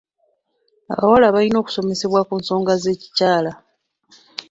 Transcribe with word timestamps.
Abawala 0.93 1.33
balina 1.35 1.57
okusomesebwa 1.59 2.19
ku 2.27 2.33
nsonga 2.41 2.73
z'ekikyala. 2.83 3.51